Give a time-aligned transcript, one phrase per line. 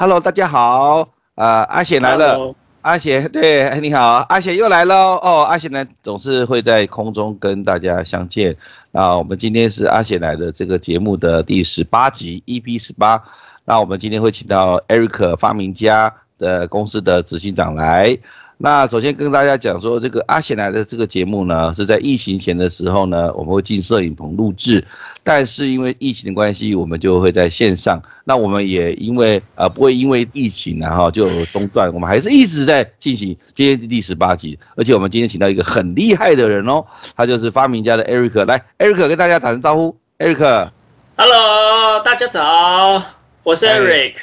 [0.00, 8.56] 哦，Hello，大家好，呃，阿贤来了，阿贤，对，你好，阿贤又来了哦，阿贤呢总是会在空中跟大家相见，
[8.92, 13.22] 那我们今天是阿贤来的这个节目的第十八集，EP 十八，
[13.66, 18.16] 那我们今天会请到 Eric 发明家的公司的执行长来。
[18.62, 24.84] 那首先跟大家讲说，这个阿贤来的这个节目呢，是在疫情前的时候呢，我们会进摄影棚录制，
[25.24, 28.02] 但是因为疫情的关系，我们就会在线上。
[28.24, 33.34] 那我们也因为呃不会因为疫情然后就中断，我们还是一直在进行。
[33.54, 36.84] 今天第十八集，而且我们今天请到一个很厉害的人哦，
[37.16, 38.44] 他就是发明家的 Eric。
[38.44, 43.02] 来，Eric 跟大家打声招呼，Eric，Hello，大家早，
[43.42, 44.16] 我是 Eric。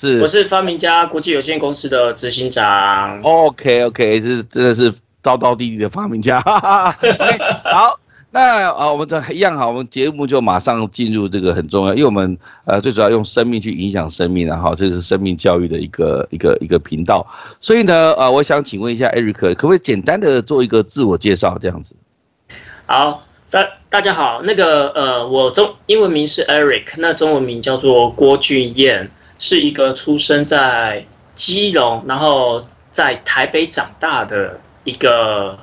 [0.00, 3.20] 是，我是发明家国际有限公司的执行长。
[3.20, 6.40] OK OK，是真的是道道地地的发明家。
[6.40, 17.26] 好，那啊，我们这一样好，我们节目就马上进入这个很重要，因为我们呃最主要用生命去影响生命，然后这是生命教育的一个一个一个频道。
[17.60, 21.94] 所以呢，呃，我想请问一下 Eric，可不可以简单的做一个自我介绍这样子？
[22.86, 29.10] 好，大大家好，那个呃，我中英文名是 Eric，那中文名叫做郭俊彦。
[29.40, 35.58] 是一个出生在基隆，然后在台北长大的一个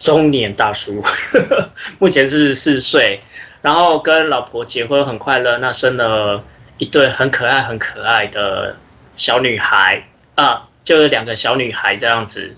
[0.00, 1.00] 中年大叔，
[2.00, 3.20] 目前是四岁，
[3.62, 6.42] 然后跟老婆结婚很快乐，那生了
[6.78, 8.74] 一对很可爱很可爱的
[9.14, 10.02] 小女孩
[10.34, 12.56] 啊，就是两个小女孩这样子。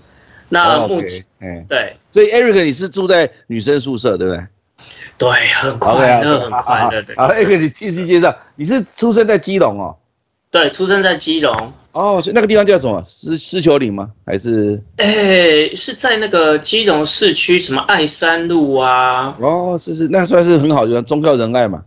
[0.49, 4.43] 那目前，嗯，对，所以 Eric 你是住在女生宿舍，对不对？
[5.19, 7.13] 对，很快乐，很快乐的。
[7.15, 9.95] 好，Eric 你继续介绍，你是出生在基隆哦。
[10.57, 12.99] 对，出生在基隆哦，所以那个地方叫什么？
[13.05, 14.09] 是狮球岭吗？
[14.25, 14.81] 还是？
[14.95, 19.35] 哎，是在那个基隆市区，什么爱山路啊？
[19.39, 21.83] 哦，是是，那算是很好的忠孝仁爱嘛。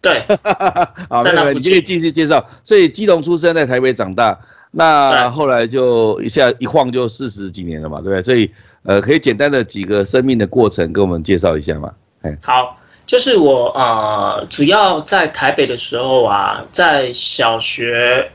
[0.00, 0.22] 对，
[1.10, 2.46] 好，那你可以继续介绍。
[2.62, 4.38] 所以基隆出生，在台北长大，
[4.70, 8.22] 那后来就一下一晃就四十几年了嘛，对不对？
[8.22, 8.48] 所以
[8.84, 11.92] 呃，可以简单的几个生命的过程跟我们介绍一下嘛？
[12.22, 12.78] 哎，好。
[13.06, 18.30] 就是我呃，主要在台北的时候啊，在小学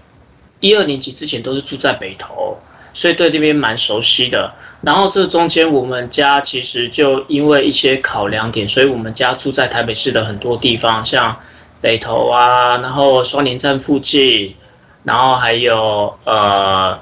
[0.60, 2.56] 一二年级之前都是住在北投，
[2.94, 4.54] 所以对那边蛮熟悉的。
[4.82, 11.36] 然后这中间我们家其实就因为一些考量点，所以我们家住在台北市的很多地方，像
[11.82, 14.56] 北投啊，然后双连站附近，
[15.04, 17.00] 然后还有呃，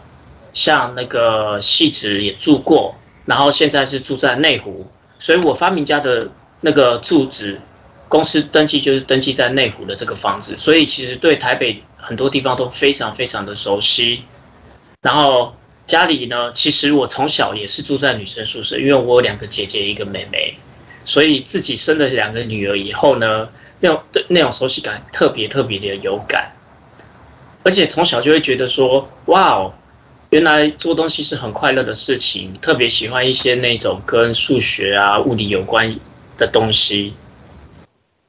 [0.54, 2.96] 像那个戏子也住过，
[3.26, 4.88] 然后现在是住在内湖，
[5.20, 6.30] 所以我发明家的。
[6.62, 7.60] 那个住址
[8.08, 14.24] 公司登记就是登记在内湖的这个房子，所以其实对台北很多地方都非常非常的熟悉。
[15.02, 20.58] 然后家里呢，其实我从小也是住在女生宿舍，因为我有两个姐姐一个妹妹，
[21.06, 26.52] 所以自己生了两个女儿以后呢，那种对那种熟悉感特别特别的有感，
[27.64, 29.74] 而且从小就会觉得说，哇哦。
[30.30, 35.98] 原来做东西是很快乐的事情，特别喜欢一些那种跟数学啊、物理有关。
[36.38, 37.14] 的东西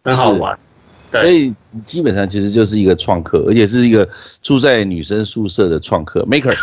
[0.02, 0.58] 很好玩，
[1.10, 1.54] 所以
[1.84, 4.08] 基本上其实就是一个创客，而且是一个
[4.42, 6.54] 住在女生宿舍的创客 maker，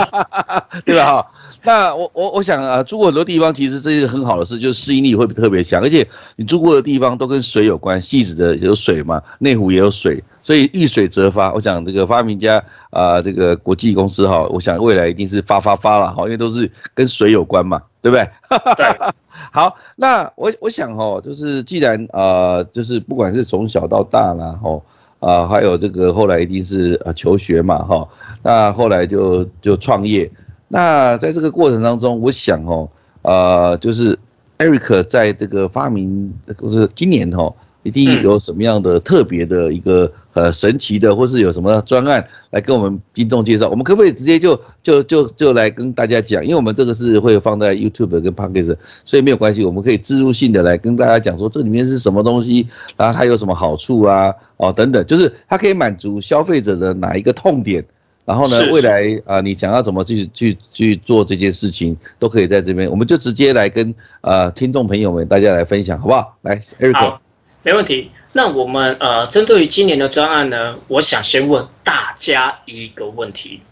[0.84, 1.04] 对吧？
[1.04, 1.26] 哈，
[1.62, 11.52] 那我我我想啊，住过很多地方，其实这是很好的事，就是适应力会特别强，而且你住过的地方都跟水有关，戏子的有水嘛，内湖也有水，所以遇水则发。
[11.52, 18.28] 我想这个发明家啊，这个国际公司哈，我想未来一定是发发发了哈，因为都是跟水有关嘛，对不对？
[18.76, 19.14] 对。
[19.52, 24.82] 好，那我我想哦，就是既然呃，就是不管是从小到大啦，吼
[25.20, 28.08] 啊，还有这个后来一定是呃求学嘛，哈，
[28.42, 30.30] 那后来就就创业。
[30.68, 32.88] 那在这个过程当中，我想哦，
[33.22, 34.18] 呃，就是
[34.58, 37.54] Eric 在这个发明，就是今年哦。
[37.86, 43.68] 一定有什么样的特别的一个呃神奇的，或是有什么专案来跟我们听众介绍？
[43.68, 46.42] 我们可不可以直接就就就就来跟大家讲？
[46.44, 57.84] 因为我们这个是会放在 YouTube 跟 p o d c a s t 所以没有关系，我们可以植入性的来跟大家讲说这里面是什么东西，然后它有什么好处啊，哦等等，就是它可以满足消费者的哪一个痛点，
[58.24, 66.36] 然后呢，未来啊你想要怎么去去去做这件事情，都可以在这边，我们就直接来跟呃听众朋友们大家来分享，好不好？
[66.42, 67.23] 来，Eric。
[67.64, 68.12] 没问题。
[68.32, 73.62] 那我们呃，针对于今年的专案呢，我想先问大家一个问题，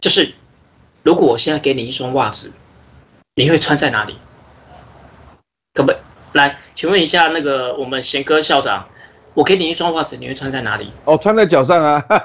[0.00, 0.32] 就是
[1.02, 2.50] 如果我现在给你一双袜子，
[3.34, 4.16] 你会穿在哪里？
[5.74, 5.96] 可不可以？
[6.32, 8.88] 来，请问一下那个我们贤哥校长，
[9.34, 10.90] 我给你一双袜子，你会穿在哪里？
[11.04, 12.00] 哦，穿在脚上啊！
[12.08, 12.18] 哈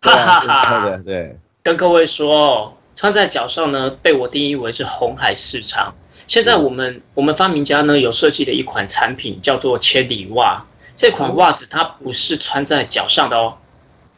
[0.00, 1.00] 哈哈哈哈！
[1.04, 5.94] 对，跟各位说，穿在脚上呢，被我定义为是红海市场。
[6.26, 10.64] 现在我们我们发明家呢有设计的一款产品叫做千里袜，
[10.96, 13.54] 这款袜子它不是穿在脚上的哦，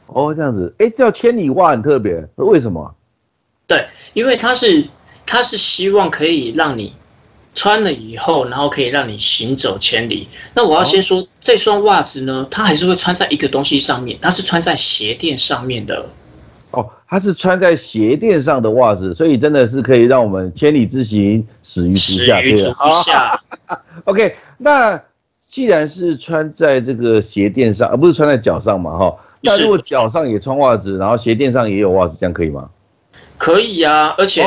[0.07, 2.95] 哦，这样子，哎，叫千里袜很特别，为什么？
[3.67, 4.87] 对，因为它是
[5.27, 6.95] 它是希望可以让你
[7.55, 10.29] 穿了以后，然后可以让你行走千里。
[10.55, 16.09] 那我要先说，这双袜子呢，它还是会穿在一个东西上面，它是穿在鞋垫上面的。
[17.08, 22.72] 哦，它是穿在鞋垫上的袜子，所以真的是可以让我们千里之行，始于足
[23.05, 23.40] 下。
[24.05, 25.02] OK，那
[25.50, 29.16] 既然是穿在这个鞋垫上，而不是穿在脚上嘛，哈。
[29.40, 32.69] 那如果脚上也穿袜子，然后鞋垫上也有袜子，这样可以吗？
[33.38, 34.44] 可以呀，而且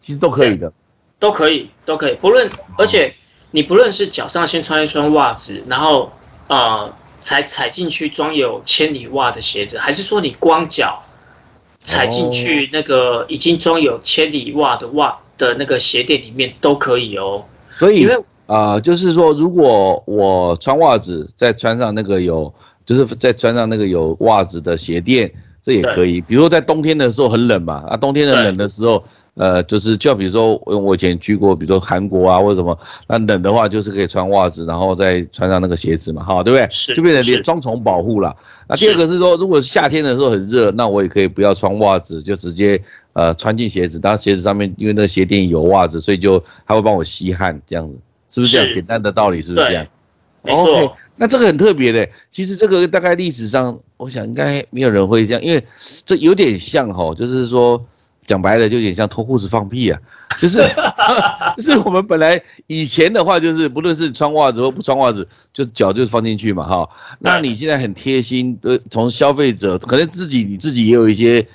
[0.00, 0.72] 其实都可以的，
[1.18, 2.14] 都可以，都可以。
[2.20, 3.12] 不论，而且
[3.50, 6.12] 你不论是脚上先穿一双袜子，然后
[6.46, 11.02] 呃才踩进去装有千里袜的鞋子，还是说你光脚？
[11.84, 17.44] 踩进去那个已经装有千里袜的袜的那个鞋垫里面都可以哦。
[17.78, 22.52] 所以，因为啊，就是说，如果我穿袜子，再穿上那个有，
[22.84, 25.30] 就是再穿上那个有袜子的鞋垫，
[25.62, 26.20] 这也可以。
[26.20, 29.04] 比如说在冬天的时候很冷嘛，啊，冬天的冷的时候。
[29.34, 32.78] 呃，就是就比如说，我以前去过，比如说韩国啊，或者什么，
[33.08, 36.68] 那冷的话就是可以穿袜子，然后再穿上那个鞋子嘛，哈，对不对？
[36.70, 38.36] 是，就变成双重保护了。
[38.68, 42.80] 那第二个是说，如果夏天的时候很热，那我也可以不要穿袜子，就直接
[43.12, 47.98] 呃穿进鞋子，当然鞋子上面因为那个鞋垫有袜子，所以就它会帮我吸汗，这样子
[48.30, 48.72] 是不是这样？
[48.74, 49.84] 简单的道理是不是这样？
[50.42, 50.96] 没错。
[51.16, 55.64] 那这个很特别的，其实这个大概历史上，我想应该没有人会这样，因为
[56.04, 57.84] 这有点像哈，就是说。
[58.26, 60.00] 讲白了就有点像脱裤子放屁啊，
[60.40, 60.58] 就是
[61.56, 66.88] 就是我们本来以前的话就是不论是穿袜子或不穿袜子，就脚就放进去嘛哈。
[67.18, 71.46] 那你现在很贴心，呃，从消费者可能自己你自己也有一些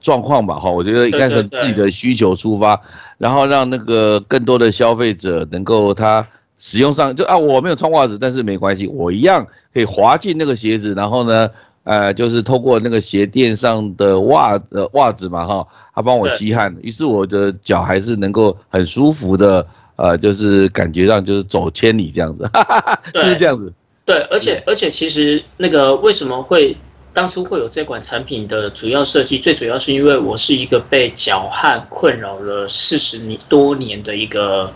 [0.00, 0.70] 状况吧哈。
[0.70, 2.80] 我觉得应该是自己的需求出发，
[3.18, 6.26] 然后让那个更多的消费者能够他
[6.58, 11.48] 使用上就啊我没有穿袜子，但是没关系，我一样可以滑进那个鞋子，然后呢。
[11.84, 19.66] 呃，就是透过那个鞋垫上的袜呃袜子嘛哈，它帮我吸汗，于是我的脚还是能够很舒服的，
[19.96, 22.48] 呃，就是感觉上就是走千里这样子，
[23.16, 23.72] 是不是这样子？
[24.04, 26.76] 对，而且而且其实那个为什么会
[27.14, 34.70] 当初会有这款产品的主要设计，最主要是因为我是一个被脚汗困扰了四十年多年的一个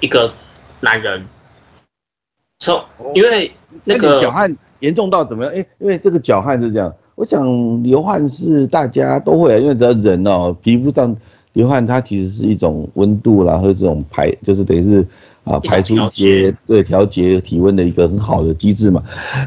[0.00, 0.30] 一个
[0.80, 1.26] 男人，
[2.58, 2.84] 从
[3.14, 3.50] 因为
[3.84, 4.54] 那个脚汗。
[4.82, 5.52] 严重到怎么样？
[5.54, 11.16] 哎，因为这个脚汗是这样，我想流汗是大家都会，因为只要人哦，皮肤上
[11.54, 15.06] 流汗，它其实是一种温度啦，或者这种排，就是等于是
[15.44, 19.02] 啊排出一些对调节体温的一个很好的机制嘛。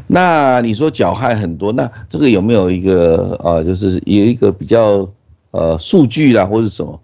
[0.07, 5.07] 那你说脚汗很多，那这个有没有一个呃，就是有一个比较
[5.51, 6.99] 呃数据啦，或者什么？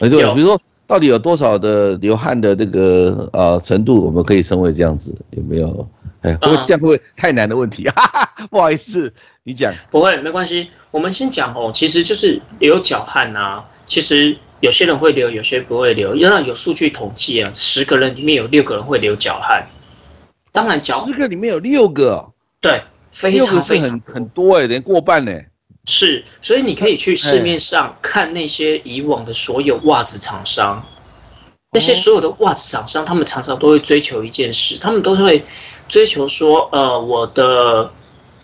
[0.00, 5.86] 哎，对，比如说到底有多少的流汗的这个呃程度，我们可以称为这样子，有没有？
[6.22, 7.88] 哎，不会这样会不会太难的问题？
[8.50, 10.70] 不好意思，你讲不会没关系。
[10.90, 13.64] 我们先讲哦，其实就是流脚汗呐。
[13.86, 16.14] 其实有些人会流，有些不会流。
[16.14, 19.66] 那有数据统计啊，十个人里面有六个人会流脚汗。
[20.52, 22.30] 当然，脚十个里面有六个，
[22.60, 25.32] 对，非常非常很很多哎，连过半呢。
[25.86, 30.86] 是，所以你可以去市面上看那些以往的所有袜子厂商，
[31.72, 35.44] 那些所有的袜子厂商，他们常常都会追求一件事，他们都是会。
[35.88, 37.90] 追求说，呃，我的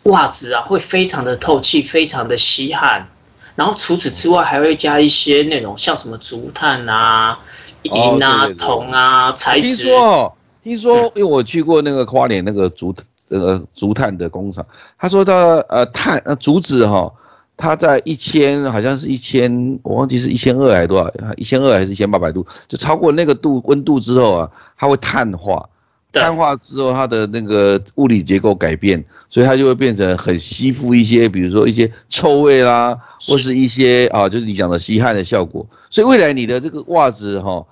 [0.03, 3.09] 袜子啊会非常的透气，非常的吸汗，
[3.55, 7.39] 然后除此之外还会加一些那种像什么竹炭啊、
[7.85, 9.85] 银啊、铜啊材质。
[9.85, 12.95] 听说，听说，因为我去过那个花莲那个竹
[13.31, 14.67] 呃竹炭的工厂，
[14.99, 15.33] 他说他
[15.71, 17.11] 呃炭呃竹子哈，
[17.59, 25.69] 它在一千好像是一千，我忘记是一千二还是多少，一千二还是一千八百度，就超过那个度温度之后啊，它会碳化。
[26.11, 35.67] 碳化之后，它的那个物理结构改变，所以它就会变成很吸附一些，比如说一些臭味啦，或是一些啊，就是你讲的吸汗的效果。
[35.91, 37.63] 所以未来你的这个袜子哈，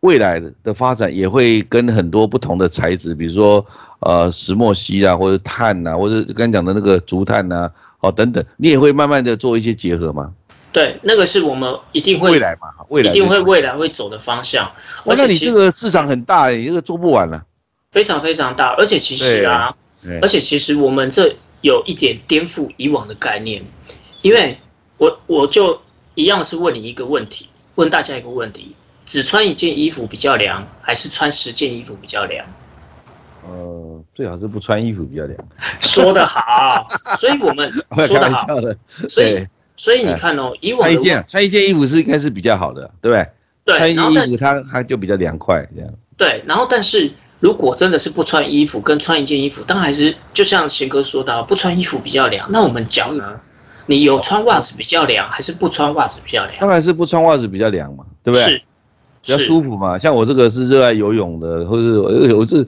[0.00, 3.64] 未来的的发展也会跟很多不同的材质，比如说
[4.00, 10.32] 呃石墨烯啊，或者碳呐，或者刚讲的那个竹炭呐，哦等等，你也会慢慢的做一些结合吗？
[10.72, 14.70] 对，那个是我们一定会未来嘛，未来一定会未来会走的方向。
[15.06, 17.42] 而且你这个市场很大，你这个做不完了。
[17.92, 19.74] 非常非常大，而且其实啊，
[20.20, 23.64] 而且其实我们这有一点颠覆以往的概念，
[24.20, 24.58] 因为
[24.98, 25.80] 我我就
[26.14, 28.76] 一样是问你一个问题，问大家一个问题：
[29.06, 32.44] 只穿一件衣服比较凉，还是穿十件衣服比较凉？
[33.48, 35.38] 呃，最好是不穿衣服比较凉。
[35.80, 36.86] 说得好，
[37.18, 37.70] 所以我们
[38.06, 38.46] 说得好，
[39.08, 43.26] 所以所以你看哦，以我穿一件穿一件衣服是应该是比较好的，对不对？
[43.64, 45.90] 对，穿一件衣服它它就比较凉快这样。
[46.16, 47.12] 对，然后但是。
[47.38, 52.50] 如果真的是不穿衣服跟穿一件衣服，当然还是就像贤哥说的，不穿衣服比较凉。
[52.50, 53.38] 那我们脚呢？
[53.84, 56.56] 你有穿袜子比较凉，还是不穿袜子比较凉？
[56.58, 58.42] 当然是不穿袜子比较凉嘛，对不对？
[58.42, 58.62] 是，
[59.20, 59.98] 比较舒服嘛。
[59.98, 62.66] 像我这个是热爱游泳的，或者我我是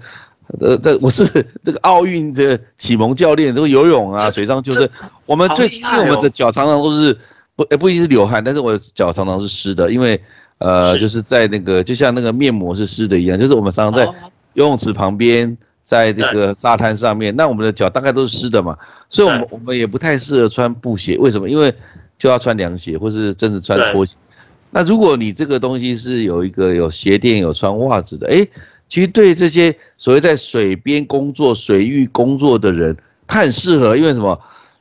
[0.61, 1.25] 呃这我是
[1.63, 4.91] 这个奥运的启蒙教练，这个游泳啊， 水上就是
[5.27, 7.17] 我们最因为我们的脚常常都是
[7.57, 10.21] 不不一定是流汗，但是我的脚常常是湿的，因为
[10.59, 14.05] 呃就是在那个就像那个面膜是湿的一样，就是我们常常在
[14.55, 15.57] 游泳池旁边。
[15.89, 18.77] 在这个沙滩上面，那我们的脚大概都是湿的嘛，
[19.09, 21.17] 所以，我们我们也不太适合穿布鞋。
[21.17, 21.49] 为什么？
[21.49, 21.75] 因为
[22.19, 24.15] 就要穿凉鞋，或是真的穿拖鞋。
[24.71, 28.47] 那如果你这个东西是有一个有鞋垫、有穿袜子的，哎，
[28.89, 33.97] 其实对这些所谓在水边工作、水域工作的人，它很适合。
[33.97, 34.39] 因为什么？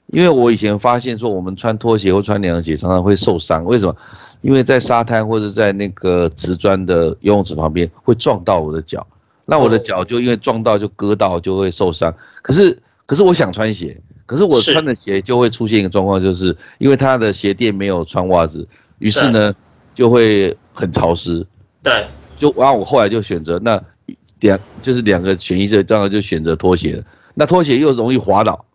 [0.07, 3.65] 因为我以前发现说，我们穿拖鞋或穿凉鞋常常会受伤。
[3.65, 3.95] 为什么？
[4.41, 9.05] 因为在沙滩或者在那个瓷砖的游泳池旁边会撞到我的脚。
[9.45, 18.67] 那我的脚就因为撞到就割到就会受伤，可是可是我想穿鞋，可是我穿的鞋就会出现一个状况，就是因为它的鞋垫没有穿袜子，
[18.99, 19.53] 于是呢
[19.95, 21.45] 就会很潮湿。
[21.81, 22.05] 对，
[22.37, 23.81] 就然后我后来就选择那
[24.39, 27.03] 两就是两个选一色，这样就选择拖鞋了。
[27.33, 28.65] 那拖鞋又容易滑倒。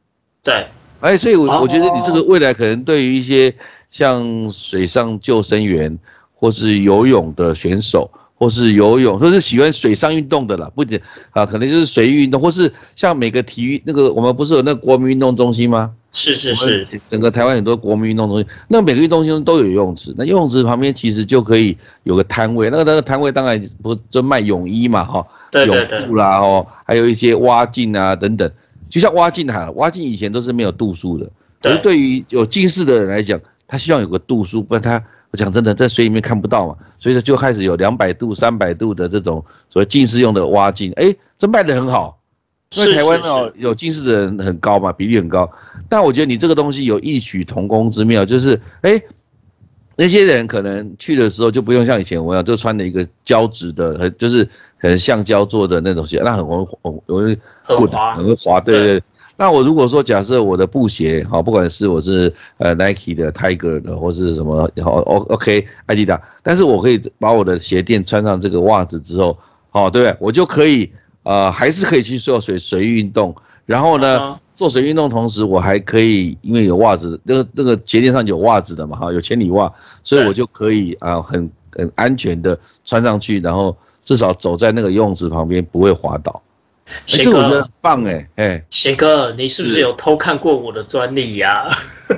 [0.43, 0.67] 对，
[1.01, 3.55] 哎，所以我我觉得你这个未来可能对于一些
[3.91, 5.99] 像水上救生员
[6.35, 8.11] 或是游泳的选手。
[8.35, 11.01] 或是游泳，或是喜欢水上运动的啦，不仅
[11.31, 15.93] 啊，可能就是水域运动，或是像每个体育那个，我们不是有那个国民运动中心吗？
[16.11, 28.51] 是是是，整个台湾很多国民运动中心，那每个运动中心都有游泳池，那游泳池旁边其实就可以有个摊位，那个那个摊位当然不就卖泳衣嘛，哈，泳裤啦，哦，还有一些蛙镜啊等等，
[28.89, 31.31] 就像蛙镜哈，蛙镜以前都是没有度数的，
[31.61, 35.03] 可是对于有近视的人来讲，他希望有个度数，不然他。
[35.33, 42.21] 我讲真的，在水里面看不到嘛，所以说就开始有两百度、三百度的这种所谓近视用的蛙镜，哎，这卖的很好，
[42.77, 45.51] 因为台湾哦有近视的人很高嘛，比例很高。
[45.89, 49.01] 但我觉得你这个东西有异曲同工之妙，就是哎，
[49.97, 54.47] 那些人可能去的时候就不用像以前我一样，就穿了一个胶质的，很就是
[54.83, 59.03] 很橡胶做的那种鞋，那很容易容易很滑，很滑，对对。
[59.37, 69.39] 那我如果说假设我的布鞋，好，不管是我是呃 Nike 的 Tiger 的，或是什么，好 O OK Adidas，但是我可以把我的鞋垫穿上这个袜子之后，
[69.71, 70.17] 好，对不对？
[70.21, 73.35] 我就可以呃，还是可以去做水水运动，
[73.65, 79.73] 然后呢，做水运动同时，我还可以因为有袜子，那个那个鞋垫上有袜子的嘛，哈，有千里袜，
[80.05, 86.43] 所以我就可以啊，很很安全的穿上去，然后至少走在那个游泳池旁边不会滑倒。
[87.07, 91.67] 贤哥，棒哎哎，贤哥，你是不是有偷看过我的专利呀？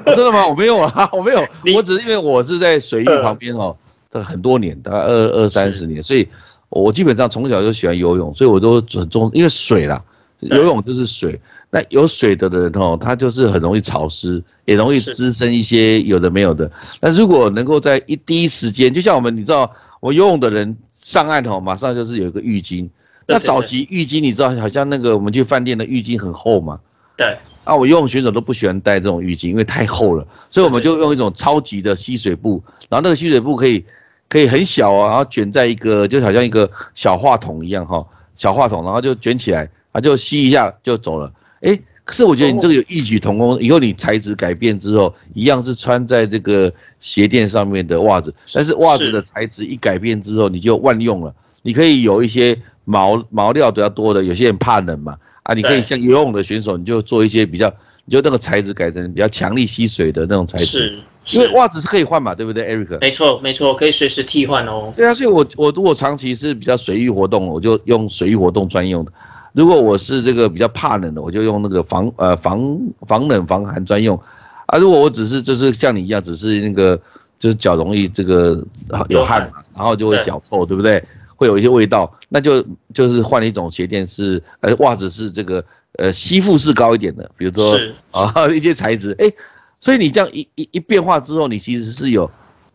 [0.07, 0.47] 真的吗？
[0.49, 3.77] 我没有啊， 我没有，我只是因为我是在水域旁边哦，
[4.11, 6.27] 这很多年，大概二二三十年，所以
[6.71, 10.03] 我基本上从小就喜欢游泳，所以我都很重，因为水啦，
[10.41, 11.39] 游泳就是水，
[11.71, 16.69] 那有水的人哦，他就是很容易潮湿，也容易滋生一些有的没有的。
[17.01, 22.89] 那如果能够在一第一时间，就像我们，你知道，我游泳的人上岸哦，马上就是有一个浴巾。
[23.27, 26.81] 那早期浴巾你知道，好像那个我们去饭店的浴巾很厚嘛？
[27.15, 27.37] 对。
[27.65, 33.85] 啊，我游泳选手都不喜欢带这种浴巾，因为太厚了，所以我们就用一种超级的吸水布，然后那个吸水布可以
[34.31, 41.31] 可以很小啊，然后卷在一个就好像一个小话筒一样哈，小话筒，然后就卷起来，啊就吸一下就走了。
[41.61, 52.57] 哎，可是我觉得你这个有异曲同工，以后你材质改变之后，一样是穿在这个鞋垫上面的袜子，但是袜子的材质一改变之后，你就万用了，你可以有一些。
[52.87, 57.73] 毛毛料比较多的，有些人怕冷嘛，啊，你可以像游泳的选手，你就做一些比较，
[58.05, 63.01] 你就那个材质改成比较强力吸水的那种材质，是，因为袜子是可以换嘛，对不对，Eric？
[63.01, 64.93] 没错，没错，可以随时替换哦。
[64.95, 69.11] 对啊，所以我我如果长期是比较水域活动，我就用水域活动专用的；
[69.55, 74.21] 如果我是这个比较怕冷的，我就用那个防呃防防冷防寒专用。
[74.67, 77.01] 啊，如果我只是就是像你一样，只是那个
[77.39, 78.63] 就是脚容易这个
[79.09, 79.43] 有汗。
[79.53, 81.03] 嘛，然后就会脚臭，对不对？
[81.37, 85.63] 会有一些味道，那就就是换了一种鞋垫，是呃袜子是这个
[85.99, 87.77] 呃吸附式高一点的，比如说
[88.13, 89.31] 啊 一些材质，哎，
[89.81, 92.31] 所以你这样一一一变化之后，你其实是有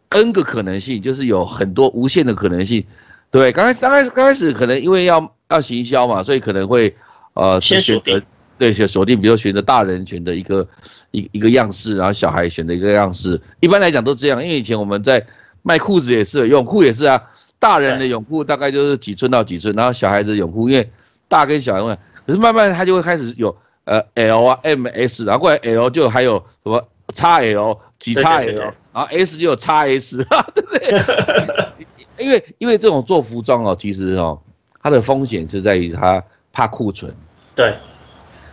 [0.09, 2.85] n 个可能性，就是有很多无限的可能性，
[3.31, 6.95] 对，刚开刚开始刚开始可能因为要要行销嘛，所以可能会
[7.33, 8.21] 呃先选择
[8.57, 10.67] 对选锁定，比如选择大人选的一个
[11.11, 15.25] 一一个样式，然后小孩选的一个样式，一般来讲都这样，因为以前我们在
[15.63, 17.21] 卖裤子也是，泳裤也是啊。
[17.61, 20.89] 大人的泳裤大概就是几寸到几寸，然后小孩子泳裤因为
[21.27, 23.53] 大跟小，因可是慢慢他就会开始有
[23.83, 31.03] 呃 L 啊 M S，然后过来 L 就还有什么 x L 几 x L，然后 S 就有 x S，对不对？
[32.23, 34.39] 因为因为这种做服装哦，其实哦，
[34.89, 37.13] 它的风险就在于它怕库存。
[37.55, 37.75] 对，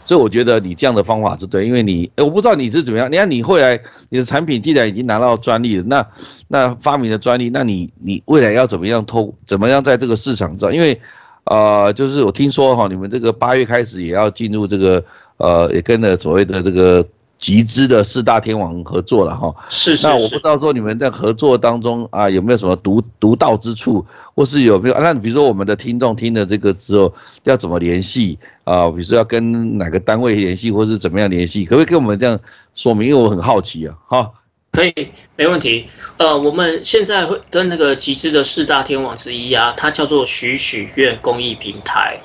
[0.04, 3.10] 所以我觉得你这样的方法是对，因为你，我不知道你是怎么样。
[3.10, 6.06] 你看你后来你的产品既然已经拿到专利了，那
[6.48, 10.74] 那发明的专利，那你你未来要怎么样偷，怎么样在这个市场上？
[10.74, 11.00] 因为，
[11.44, 15.02] 呃，就是我听说哈，你们这个八月开始也要进入这个，
[15.38, 17.06] 呃，也跟着所谓的这个。
[17.38, 20.06] 集资的四大天王合作了哈，是是。
[20.06, 24.98] 那我不知道说你们在合作当中啊有没有什么独独到之处，或是有没有？
[24.98, 27.12] 那比如说我们的听众听了这个之后
[27.44, 28.88] 要怎么联系啊？
[28.88, 31.66] 比如说要跟哪个单位联系，或是怎么样联系？
[31.66, 32.40] 可不可以跟我们这样
[32.74, 33.10] 说明？
[33.10, 33.94] 因为我很好奇啊。
[34.08, 34.30] 哈，
[34.72, 34.94] 可以，
[35.36, 35.88] 没问题。
[36.16, 42.18] 呃，我们现在会跟那个集资的四大天王之一啊，它叫做许许愿公益平台。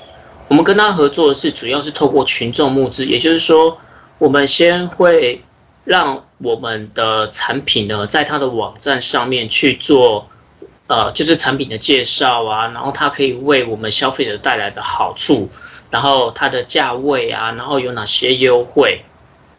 [0.48, 3.76] 我们跟他合作的是主要是透过群众募资，也就是说。
[4.22, 5.42] 我们先会
[5.82, 10.28] 让我们的产品呢，在它的网站上面去做，
[10.86, 15.50] 呃，就是产品的介绍啊，然后它可以为我们消费者带来的好处，
[15.90, 19.02] 然后它的价位啊，然后有哪些优惠，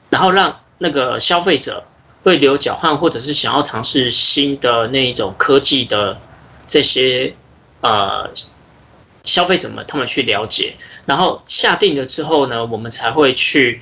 [0.10, 1.84] 然后让那个消费者
[2.24, 6.17] 会留脚换，或者是想要尝试新的那一种科技的
[6.70, 7.36] 这些
[7.82, 8.29] 呃
[9.25, 13.82] 消费者们，他们去了解，然后下定了之后呢，我们才会去。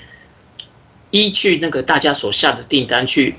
[1.12, 3.36] 依据那个大家所下的订单去，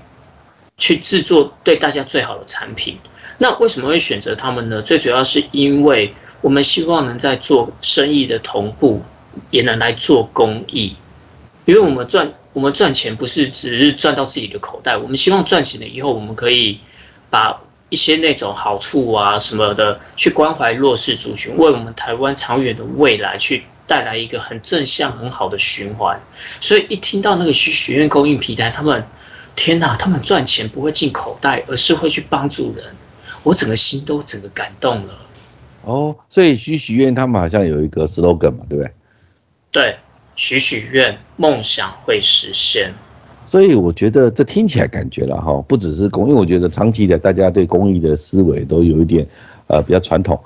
[0.78, 2.98] 去制作对大家最好的产品。
[3.38, 4.80] 那为什么会选择他们呢？
[4.80, 9.02] 最主要是因为我们希望能在做生意的同步，
[9.50, 10.94] 也能来做公益。
[11.64, 16.78] 因为我们赚我们赚钱不是只是赚到自己的口袋，我们希望赚钱了以后，我们可以
[17.30, 23.64] 把一些那种好处啊什么的，去关怀弱势族群，为我们台湾长远的未来去。
[23.86, 26.20] 带来一个很正向、很好的循环，
[26.60, 29.04] 所以一听到那个许许愿供应平台，他们
[29.54, 32.84] 天哪，他们赚钱不会进口袋，而是会去帮助人，
[33.42, 35.18] 我整个心都整个感动了。
[35.82, 38.92] 哦，所以许许愿他们好像有一个 slogan 嘛，对不对？
[39.70, 39.96] 对，
[40.36, 42.92] 许许愿，梦想会实现。
[43.50, 49.26] 所以我觉得这听起来感觉了哈，不只是公益，我觉得长期的大家对公益的思维都有一点
[49.66, 50.40] 呃比较传统。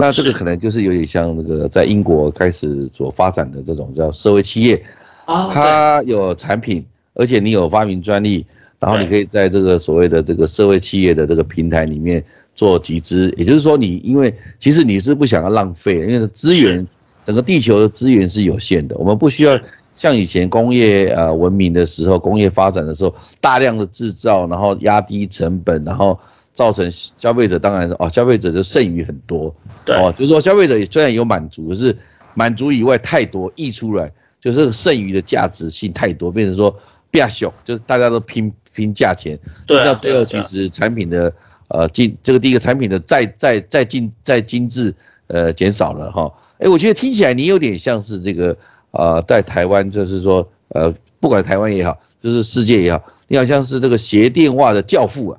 [0.00, 4.82] 那这个可能就是有点像那个在英国开始所发展的这种叫社会企业，
[5.26, 6.84] 啊，它有产品，
[7.14, 8.44] 而且你有发明专利，
[8.78, 16.86] 然后你可以在这个所谓的这个社会企业的这个平台里面做集资，也就是说你因为其实你是不想要浪费，因为资源
[17.24, 19.58] 整个地球的资源是有限的，我们不需要
[19.94, 26.18] 像以前工业呃文明的时候，工业发展的时候大量的制造，然后压低成本，然后。
[26.52, 29.96] 造成消费者当然是哦，消费者就剩余很多，对。
[29.96, 31.96] 哦，就是说消费者虽然有满足，可是
[32.34, 36.76] 满足以外太多溢出来，就是剩余的价值性太多，变成说
[37.10, 41.32] 变小，就是大家都拼拼价钱，对，到最后其实产品的
[41.68, 44.94] 呃精这个第一个产品的再再再精再精致
[45.28, 48.56] 呃减少了哈，哎，我觉得听起来你有点像是这个
[48.90, 55.38] 呃在台湾就是说呃不管台湾也好，就是世界也好，你好像是这个鞋电话的教父啊。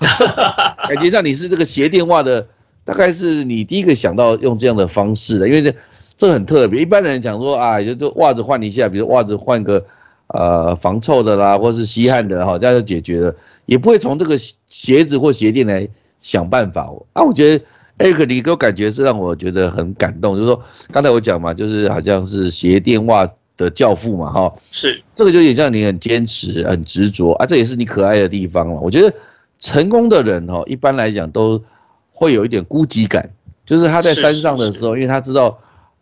[0.88, 2.46] 感觉上你是这个鞋电话的，
[2.84, 5.74] 大概是你第一个想到用这样的方式的，因为这
[6.16, 6.80] 这很特别。
[6.80, 9.84] 一般人讲说啊，就就袜子换一下，比如袜子换个
[10.28, 13.34] 呃防臭的啦，或是吸汗的哈，这样就解决了，
[13.66, 14.36] 也不会从这个
[14.66, 15.86] 鞋子或鞋垫来
[16.22, 16.90] 想办法。
[17.12, 17.64] 啊，我觉得
[17.98, 28.80] Eric，你给我感觉是让我觉得很感动，就是说刚才我讲嘛，就是好像是鞋垫袜的教父嘛，哈，是这个就有点像你很坚持、很执着啊，这也是你可爱的地方了。
[28.80, 29.12] 我觉得。
[29.60, 31.62] 成功的人哦，一般来讲都
[32.10, 33.30] 会有一点孤寂感，
[33.66, 35.58] 就是他在山上的时候，因为他知道，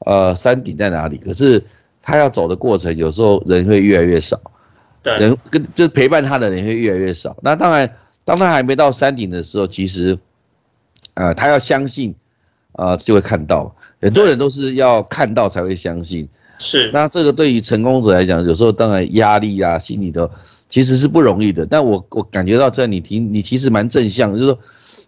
[0.07, 1.62] 呃，山顶在哪里，可是
[2.01, 4.40] 他要走的过程，有时候人会越来越少，
[5.03, 7.37] 对，人跟就是陪伴他的人会越来越少。
[7.42, 7.92] 那当然，
[8.25, 10.16] 当他还没到山顶的时候，其实，
[11.14, 12.14] 呃，他要相信，
[12.73, 13.75] 呃，就会看到。
[14.01, 16.92] 很多人都是要看到才会相信，是。
[16.92, 20.31] 那这个对于成功者来讲，有时候当然压力啊，心里的。
[20.68, 24.59] 其实是不容易的，但我我感觉到这你听你其实蛮正向，就是说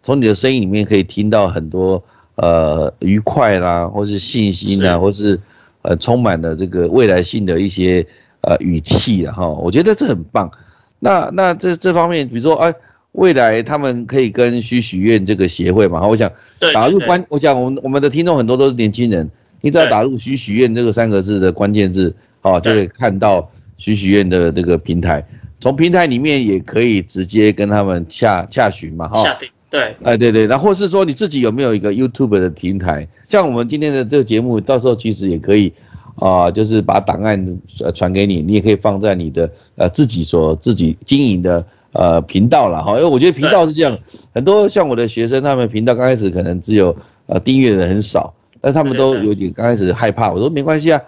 [0.02, 2.02] 从你的声音里面可以听到很多
[2.36, 5.38] 呃愉快啦，或是信心啊，或是
[5.82, 8.06] 呃充满了这个未来性的一些
[8.40, 10.50] 呃语气的哈，我觉得这很棒。
[10.98, 12.72] 那那这这方面，比如说哎，
[13.12, 16.30] 未来他们可以跟许许愿这个协会嘛，我想
[16.72, 25.22] 打入关，我想我们我们的听众很多都是年轻人，你只要打入许许愿这个三个字的关键字，哦，就可以看到许许愿的这个平台。
[25.60, 29.22] 从平台里面也可以直接跟他们洽洽询嘛，哈，
[29.68, 35.72] 对，哎对对，然后或是说你自己有没有一个 YouTube 的平台，像我们今天的这个节目，到时候其实也可以
[36.16, 43.98] 啊，就是把档案呃传给你，你也可以放在你的呃自己所自己经营的呃频道了哈，因为我觉得频道是这样，
[44.34, 46.96] 很多像我的学生，他们频道刚开始可能只有
[47.26, 51.00] 呃订阅的人很少，但他们都有点刚开始害怕，我说没关系啊。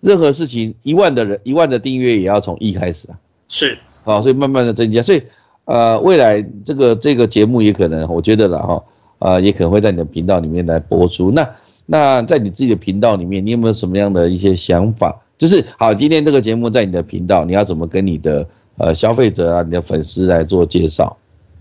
[0.00, 3.18] 任何事情一万的人一万的订阅也要从一开始啊，
[3.52, 5.20] 是啊，所以慢慢的增加，所以
[5.64, 8.82] 呃未来这个这个节目也可能我觉得了哈，
[9.18, 11.32] 呃也可能会在你的频道里面来播出。
[11.32, 11.50] 那
[11.84, 15.20] 那在你自己的频道里面，你有没有什么样的一些想法？
[15.36, 21.16] 就是好，今天这个节目在你的频道，你要怎么跟你的呃消费者啊、你的粉丝来做介绍？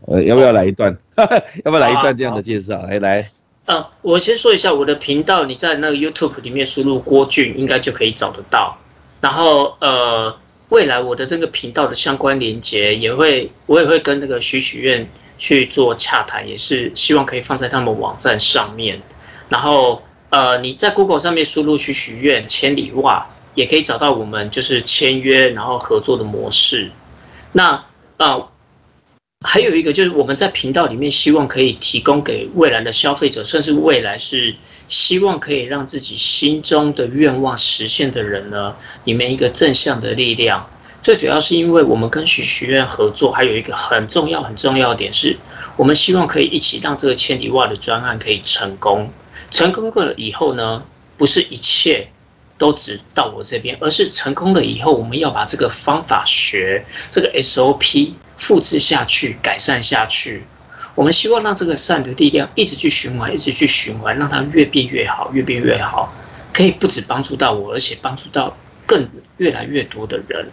[0.06, 0.96] 呃，要不要来一段？
[1.66, 2.80] 要不要来一段这样的介绍？
[2.84, 3.30] 来来。
[3.66, 8.78] 嗯，我先说一下我的频道，你在那个 YouTube 里面输入郭俊，应该就可以找得到。
[9.22, 10.36] 然后呃，
[10.70, 19.02] 未来我的这个频道的相关连接也会，我也会跟那个许许愿去做洽谈，也是希望可以放在他们网站上面。
[19.50, 26.92] 然后呃，你在 Google 上面输入许许愿千里袜，也可以找到我们就是签约然后合作的模式。
[27.52, 27.84] 那
[28.18, 28.48] 啊。
[29.42, 34.54] 还有一个就是，我们在频道里面希望可以提供给未来的消费者，甚至未来是
[34.90, 38.76] 希望可以让自己心中的愿望实现的人呢，
[39.06, 40.70] 里面一个正向的力量。
[41.02, 45.38] 最主要是因为我们跟许许愿合作，还有一个很重要很重要的点是，
[45.78, 49.10] 我们希望可以一起让这个千里袜的专案可以成功。
[49.52, 50.84] 成功过了以后呢，
[51.18, 52.10] 不是一切。
[52.58, 60.42] 都只到我这边，而是成功了以后，我们要把这个方法学，这个 SOP 复制下去，改善下去。
[60.96, 66.12] 我们希望让这个善的力量一直去循环，一直去循环，让它越变越好，越变越好，
[66.52, 70.48] 可以不止帮助到我，而且帮助到更越来越多的人。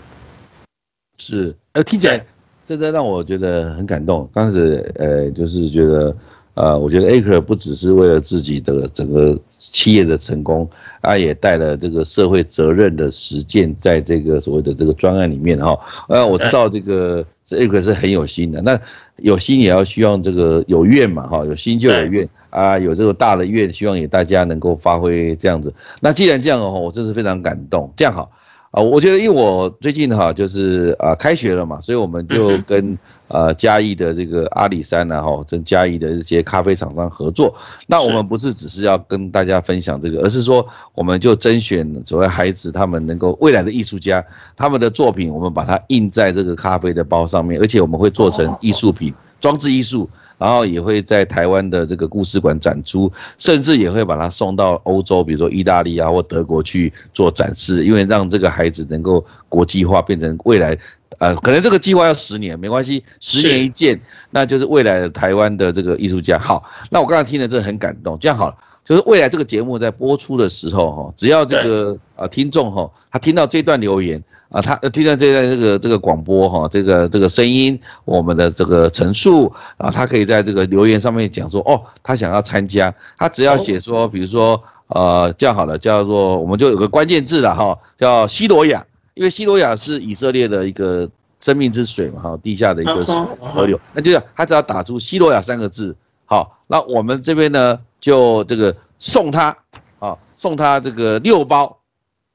[1.18, 2.22] 是，呃，听起来
[2.66, 4.28] 真的让我觉得很感动。
[4.34, 6.14] 当时，呃，就是觉得。
[6.56, 10.66] 呃，我觉得 A 克不只是为了自己的整个企业的成功，
[11.02, 15.78] 他也带了这个社会责任的实践，在这个所谓的这个专案里面哈。
[16.08, 18.80] 呃，我知道这个 A 克是很有心的，那
[19.16, 25.70] 有心也要希望这个有愿嘛哈，有心就有愿啊，有这个大的愿，希望也大家能够发挥这样子。
[26.00, 27.92] 那既然这样的话，我真是非常感动。
[27.98, 28.30] 这样好
[28.70, 32.96] 啊，我觉得因为我最近哈就是啊开学了嘛，所以我们就跟。
[33.28, 37.52] 呃，嘉义的这个阿里山呢，哈，跟嘉义的这些咖啡厂商合作。
[37.88, 44.24] 那我们不是只是要跟大家分享这个，而是说，我们就甄选所谓孩子他们能够未来的艺术家，
[44.56, 50.08] 他们的作品，我们把它印在这个咖啡的包上面，而且我们会做成艺术品、装置艺术，
[50.38, 60.78] 然后也会在台湾的这个故事馆展出，甚至也会把它送到欧洲，比如说意大利啊或德国去做展示，因为让这个孩子能够国际化，变成未来。
[61.18, 63.98] 呃，可能这个计划要十年，没关系，十年一见，
[64.30, 66.38] 那就是未来的台湾的这个艺术家。
[66.38, 68.18] 好，那我刚才听了，真的很感动。
[68.18, 88.84] 这样好了，就是未来这个节目在播出的时候，哈，只要这个呃听众哈，他听到这段留言啊，他听到这段这个这个广播哈，这个这个声音，我们的这个陈述，啊他可以在这个留言上面讲说，哦，他想要参加，他只要写说，比如说呃，这样好了，叫做我们就有个关键字了哈，叫西罗亚。
[89.16, 91.08] 因为西罗亚是以色列的一个
[91.40, 93.02] 生命之水嘛，哈，地下的一个
[93.40, 99.56] 河流，那就是他只要打出西罗亚三个字，好，那我们这边呢就这个送他，
[99.98, 101.78] 啊，送他这个六包，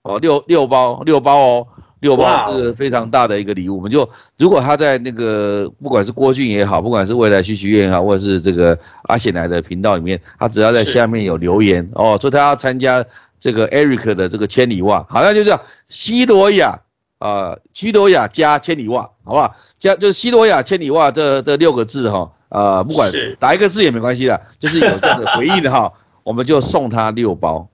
[0.01, 1.67] 哦，六六包六包哦，
[1.99, 13.05] 六包这个非常大的一个礼物，我们就如果他在那个不管是郭俊也好，不管是未来徐徐院也好，或者是这个阿显来的频道里面，他只要在下面有留言哦，说他要参加。
[13.41, 16.79] 这个 Eric 的这个千里袜，好像就这样，西罗亚
[17.17, 19.55] 啊，西罗亚加千里袜，好不好？
[19.79, 25.91] 加就是西罗亚千里袜这这六个字哈，呃，不管打一个字也没关系的，就是有这样的回应的哈，
[26.23, 27.67] 我们就送他六包，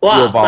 [0.00, 0.42] 六包，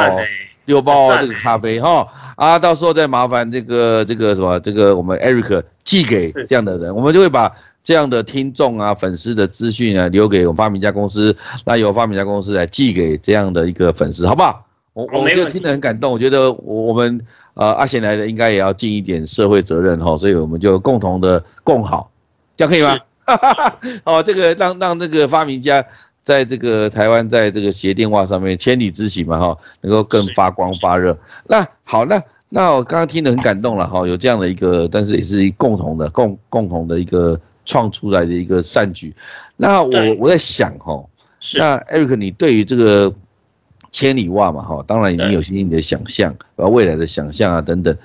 [0.64, 7.54] 六包这个咖啡哈，啊，到时候再麻烦这个这个什么，这个我们 Eric 寄给这样的人，我们就会把。
[7.82, 14.64] 这样的听众啊、粉丝的资讯啊，留给我们发明家公司，那由发明家公司来寄给这样的一个粉丝，好不好？
[14.92, 17.20] 我我觉得听得很感动，我觉得我我们
[17.54, 22.10] 呃阿贤来的应该也要尽一点社会责任哈，所以我们就共同的共好，
[22.56, 22.96] 这样可以吗？
[24.04, 25.84] 哦， 这个让让这个发明家
[26.22, 31.18] 在这个台湾在这个鞋电话上面千里之行嘛哈，能够更发光发热。
[31.48, 37.40] 那好，那那我刚刚听得很感动了哈，有这样的一个，但是也是共同的共共同的一个。
[37.64, 39.14] 创出来的一个善举，
[39.56, 41.04] 那我我在想哈，
[41.54, 43.14] 那 Eric，你对于这个
[43.90, 47.96] 千里袜嘛哈，当然你有你的想象，呃，未来的想象啊等等，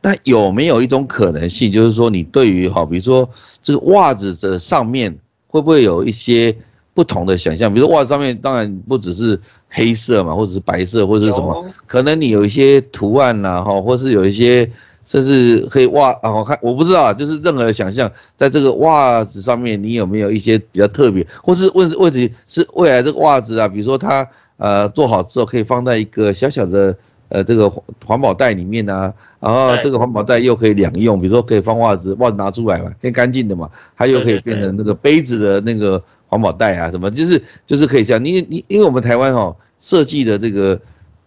[0.00, 3.28] 那有没有一种可能性，就是说你对于哈，比如说
[3.62, 6.56] 这个袜子的上面会不会有一些
[6.94, 7.72] 不同的想象？
[7.72, 14.70] 比如说袜子上面当然不只是黑色嘛，或者是白色，或者是什么，可能你有一些图案呐哈，或是有一些。
[15.04, 24.26] 甚至可以袜啊，我看我不知道啊，就是任何的想象，在这个袜子上面，你有没有一些比较特别，或是问问题是未来这个袜子啊，比如说它
[24.58, 26.96] 呃做好之后可以放在一个小小的
[27.28, 27.68] 呃这个
[28.04, 40.80] 环保袋里面啊，然后这个环保袋又可以两用，比如说可以放袜子，袜子拿出来嘛，变干净的嘛，它又可以变成那个杯子的那个环保袋啊，什么就是就是可以这样，因为你因为我们台湾哈设计的这个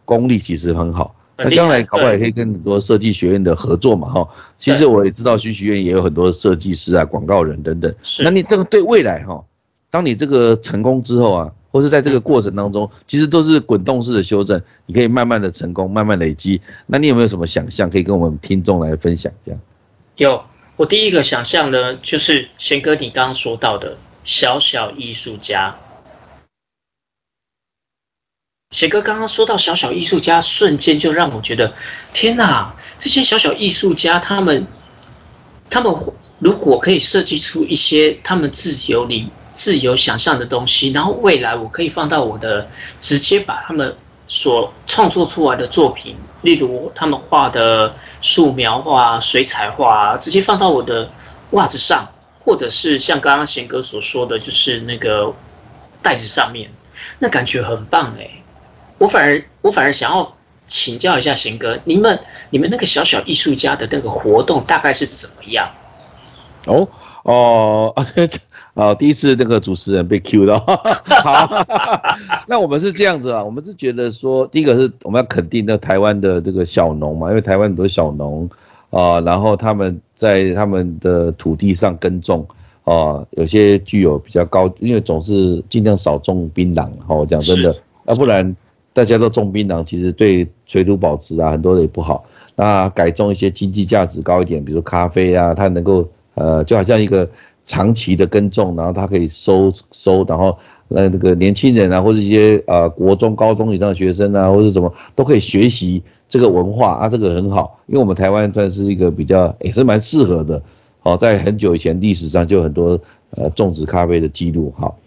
[0.05, 1.13] 功力其实很好。
[1.37, 4.27] 那将来搞不好也可以跟很多设计学院的合作嘛，哈。
[4.57, 7.93] 其实我也知道，徐徐院也有很多设计师啊、广告人等等。
[8.01, 8.23] 是。
[8.23, 9.43] 那你这个对未来哈，
[9.89, 16.61] 当你这个成功之后啊，或是在这个过程当中，其实都是滚动式的修正，你可以慢慢的成功，慢慢累积。
[16.85, 19.29] 那你有没有什么想象可以跟我们听众来分享？
[19.43, 19.59] 这样。
[20.15, 20.41] 有，
[20.77, 25.75] 我第一个想象呢，就是贤哥你刚刚说到的小小艺术家。
[28.75, 31.73] 写哥刚刚说到小小艺术家，瞬间就让我觉得，
[32.11, 32.75] 天哪！
[32.99, 34.67] 这些小小艺术家，他们，
[35.69, 35.95] 他们
[36.39, 42.67] 如果可以设计出一些他们自由里自由想象的东西，然后未来我可以放到我的，
[42.99, 43.95] 直接把他们
[44.27, 51.09] 所创作出来的作品，例如他们画的素描画、水彩画，直接放到我的
[51.51, 52.05] 袜子上，
[52.41, 55.33] 或者是像刚刚贤哥所说的就是那个
[56.01, 56.69] 袋子上面，
[57.19, 58.29] 那感觉很棒哎。
[58.97, 60.33] 我反而我反而想要
[60.67, 65.69] 请教一下贤哥，你们你们那个小小艺术家的那个活动大概是怎么样？
[66.67, 66.87] 哦
[67.23, 68.05] 哦啊
[68.73, 68.93] 啊！
[68.97, 70.57] 第一次那个主持人被 Q 到，
[71.23, 71.65] 好，
[72.47, 78.49] 那我们是这样子啊，我们是觉得说，第一个是我们要肯定那台湾的这个小农嘛，因为台湾很多小农
[78.89, 82.47] 啊，然后他们在他们的土地上耕种
[82.83, 88.55] 啊，有些具有比较高，因为总是尽量少种槟榔，哦，讲真的，要不然。
[88.95, 92.23] 大家都种槟榔，其实对水土保持啊，很多的也不好。
[92.55, 97.29] 那改种一些经济价值高一点，比如咖啡啊，它能够呃，就好像一个
[97.65, 107.77] 长期的耕种，然后它可以收收，然后呃那个年轻人啊，或者一些呃国中、高中以上的学生啊，或者什么都可以学习这个文化啊，这个很好。
[107.87, 110.61] 因为我们台湾算是一个比较也是蛮适合的，
[111.03, 112.97] 哦，在很久以前历史上就很多
[113.31, 114.97] 呃种植咖啡的记录，好。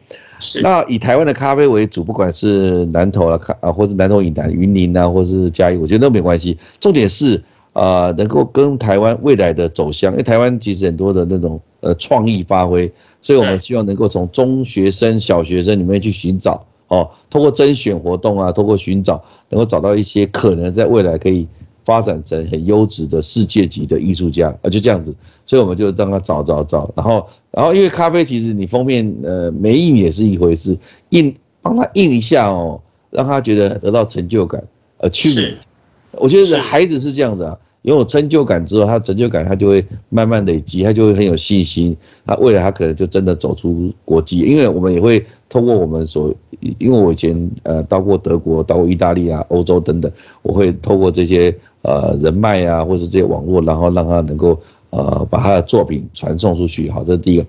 [0.63, 6.57] 那以台湾的咖啡为主，不管是南投啊，啊，或是南投以南、云林啊，或是嘉义，我觉得都没关系。
[6.81, 21.47] 重点是，呃，能够跟台湾未来的走向，因为台湾其实很多的那种呃创意发挥，所以我们希望能够从中学生、小学生里面去寻找，哦，通过甄选活动啊，通过寻找，能够找到一些可能在未来可以
[21.85, 25.13] 发展成很优质的世界级的艺术家，啊，就这样子。
[25.47, 27.27] 所以我们就让他找找找，然后。
[27.51, 30.77] 然后，因为咖啡其实你封面呃没印也是一回事，
[31.09, 32.79] 印帮他印一下哦，
[33.11, 34.63] 让他觉得得到成就感，
[34.99, 35.57] 呃，去，
[36.13, 54.61] 我觉得孩子是这样子啊，有成就感之后，他成就感他就会慢慢累积，他就会很有信心，他未来他可能就真的走出国际，因为我们也会通过我们所，因为我以前呃到过德国、到过意大利啊、欧洲等等，我会透过这些呃人脉啊，或者这些网络，然后让他能够。
[54.91, 57.47] 呃，把他的作品传送出去，好，这是第一个。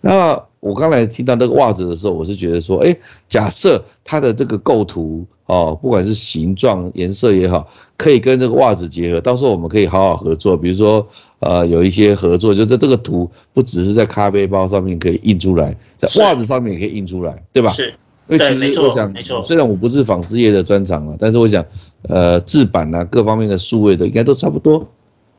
[0.00, 2.96] 那我刚才听到那个袜子的时候，我是觉得说，哎，
[3.28, 10.56] 假设它的这个构图哦，不管是形状、颜色也好，可以跟这个袜子结合，到时候我们可以好好合作。
[10.56, 11.06] 比如说，
[11.40, 17.70] 呃，有一些合作，就是这个图不只是在咖啡包上面可以印出来，在袜子上面也可以印出来，对吧？
[17.70, 17.92] 是。
[18.28, 21.64] 因为其实我想，虽然我不是纺织业的专长了，但是我想，
[22.02, 24.86] 呃，制版啊，各方面的数位的应该都差不多。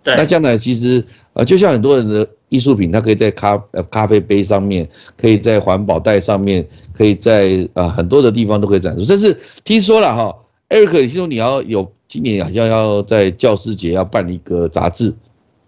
[0.02, 0.16] 对。
[0.16, 1.04] 那将来其实。
[1.40, 9.06] 啊，就像很多人的艺术品，它可以在咖呃咖啡杯上面，可以在环保袋上面，可以在啊很多的地方都可以展出。
[9.06, 10.36] 甚至听说了哈
[10.68, 15.16] ，Eric，你说你要有今年好像要在教师节要办一个杂志，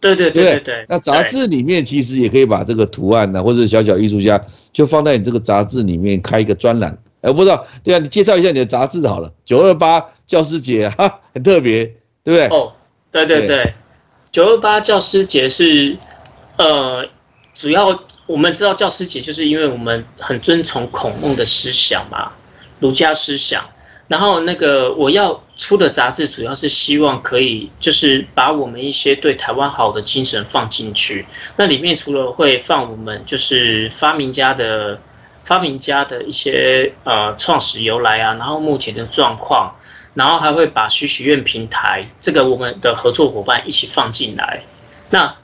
[0.01, 0.86] 对对对对对。
[0.89, 4.41] 那杂志里面其实也可以把这个图案呢，或者小小艺术家，
[4.73, 6.97] 就放在你这个杂志里面开一个专栏。
[7.21, 9.31] 哎，不知道，对啊，你介绍一下你的杂志好了。
[9.45, 11.86] 九二八教师节哈，很特别，
[12.23, 12.47] 对不对？
[12.47, 12.73] 哦，
[13.12, 13.73] 对对对。
[14.32, 15.98] 九二八教师节是，
[16.58, 17.06] 呃，
[17.54, 22.32] 主要我们知道教师节就是因为我们很遵从孔孟的思想嘛，
[22.80, 23.70] 儒家思想。
[24.08, 31.26] 然后那个我要出的杂志，主要是希望可以就是把我们一些对台湾好的精神放进去。
[31.58, 35.00] 那里面除了会放我们就是发明家的
[35.44, 39.76] 发明家的一些呃创始由来啊，然后目前的状况。
[40.13, 44.63] 然后还会把许许愿平台这个我们的合作伙伴一起放进来。
[45.10, 45.36] 那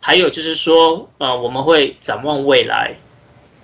[0.00, 2.96] 还有就是说，呃，我们会展望未来，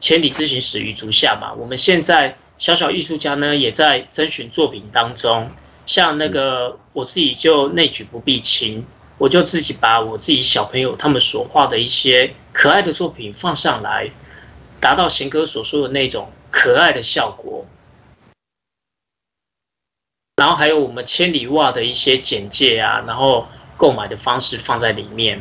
[0.00, 1.52] 千里之行始于足下嘛。
[1.54, 5.50] 我们现在小小艺术家呢，也在征询作品当中。
[5.84, 8.84] 像那个我自己就内举不避亲，
[9.18, 14.10] 我就自己把我自己小朋友他们所画的一些可爱的作品放上来，
[14.80, 17.66] 达到贤哥所说的那种可爱的效果。
[20.42, 25.40] 然后还有我们千里袜的一些简介啊，然后购买的方式放在里面。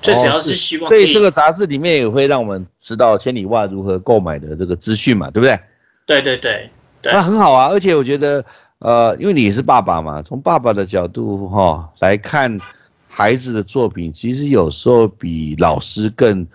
[0.00, 5.58] 最主要是希望，所以这个杂志里面也会让我们知道千里袜如何购买的这个资讯嘛，对不对？
[6.06, 6.70] 对对对，
[7.02, 7.66] 那很好啊。
[7.66, 8.44] 而且我觉得，
[8.78, 12.60] 呃，因为你是爸爸嘛，从爸爸的角度哈来看
[13.08, 16.46] 孩子的作品，其实有时候比老师更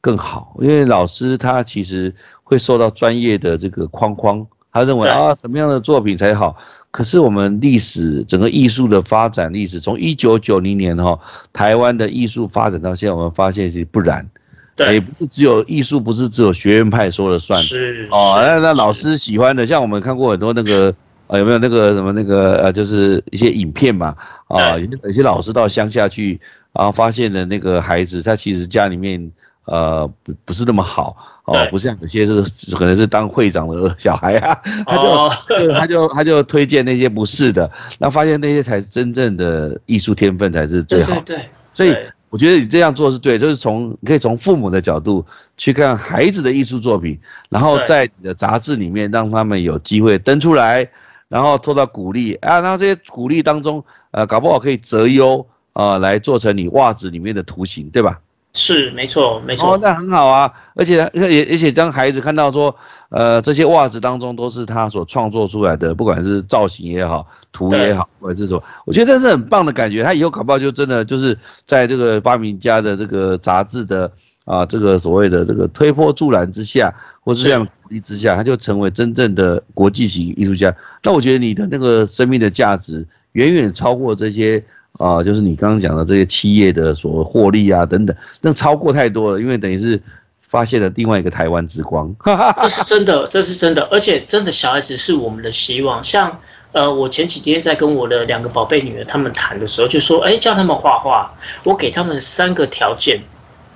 [0.00, 6.56] 更好，因为老师他其实会受到专业的这个框框，他认为啊什么样的作品才好。
[6.90, 11.18] 可是我们历史整个艺术的发展历史，从一九九零年哈，
[11.50, 14.28] 台湾的艺术发展到现在，我们发现是不然，
[14.76, 20.94] 对，也不是只有艺术，不是只有学院派说了算，是哦，那那老师喜欢的，像我们看过很多那个，
[21.28, 24.14] 呃，有没有那个什么那个呃，就是一些影片嘛，
[24.48, 26.38] 啊，有些有些老师到乡下去，
[26.74, 29.32] 然后发现的那个孩子，他其实家里面
[29.64, 31.28] 呃不不是那么好。
[31.44, 32.40] 哦，不像有些是
[32.76, 34.54] 可能是当会长的小孩啊，
[34.86, 35.28] 他就
[35.74, 41.20] 他就他就推荐那些不是的，那发现那些才是真正的艺术天分才是最好。
[41.26, 41.48] 对对。
[41.74, 41.96] 所以
[42.30, 50.88] 我觉得你这样做是对，就是从你可以从父母的角度去看孩子的艺术作品，然后在你的杂志里面让他们有机会登出来，
[51.28, 58.20] 然后受到鼓励啊，然后这些鼓励当中，呃，搞不好可以择优啊来做成你袜子里面的图形，对吧？
[58.54, 59.72] 是没错，没错。
[59.72, 62.74] 哦，那很好啊，而且而且而且当孩子看到说，
[63.08, 70.02] 呃，这些袜子当中都是他所创作出来的，不管是造型也好，图也好，或者是说，我觉得是很棒的感觉。
[70.02, 74.12] 他以后搞不好就真的就是在这个发明家的这个杂志的
[74.44, 80.74] 啊，这个所谓的这个推波助澜之下，或是这样鼓励之下，他就成为真正的国际型艺术家。
[81.02, 84.62] 那我觉得你的那个生命的价值远远超过这些。
[84.98, 90.00] 啊，就是你刚刚讲的这些企业的所获利啊，等等，那超过太多了，因为等于是
[90.40, 92.14] 发现了另外一个台湾之光。
[92.60, 96.02] 这是真的，这是真的，而且真的小孩子是我们的希望。
[96.04, 96.38] 像
[96.72, 101.30] 呃，我前几天在跟我的两个宝贝女儿他们谈的时候，就说，哎，叫他们画画，
[101.64, 103.20] 我给他们三个条件，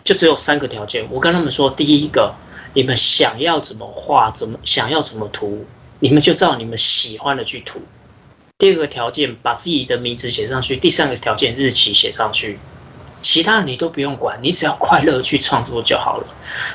[0.04, 1.06] 就只有三个条件。
[1.10, 2.32] 我跟他们说，第一个，
[2.72, 5.64] 你们想要怎么画，怎么想要怎么涂，
[5.98, 7.80] 你们就照你们喜欢的去涂。
[8.58, 12.58] 第二个条件，把自己的名字写上去；第三个条件，日期写上去。
[13.20, 16.26] 其他你都不用管，你只要快乐去创作就好了。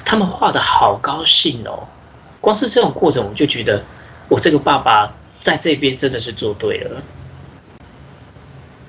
[0.05, 1.87] 他们画的好高兴哦，
[2.39, 3.83] 光是这种过程，我就觉得
[4.29, 7.01] 我这个爸爸在这边真的是做对了。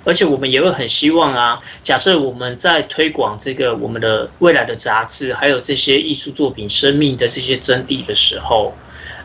[0.05, 8.75] 而且我们也会很希望啊，假设我们在推广这个我们的未来的杂志，还有这些艺术作品生命的这些真谛的时候。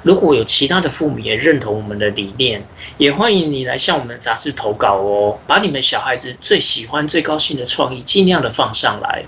[0.07, 2.63] 如果有其他的父母也认同我们的理念，
[2.97, 9.25] 也欢迎你来向我们的杂志投稿哦，把你们小孩子最喜欢、最高兴的创意尽量的放上来。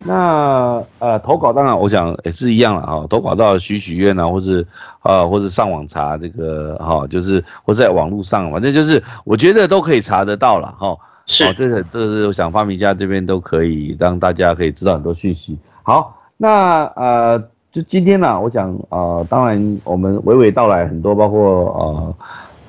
[0.00, 4.66] 那呃，投稿当然我想也是一样了哈，投稿到许许愿啊，或是
[5.00, 10.94] 啊，或是上网查这个哈，就是或在网络上，反正就是我觉得都可以查得到了哈。
[11.24, 15.58] 是，这个这是我想发明家这边都可以让大家可以知道很多讯息。
[15.82, 17.42] 好，那呃。
[17.74, 22.14] 就今天呢，我讲啊，当然我们娓娓道来很多，包括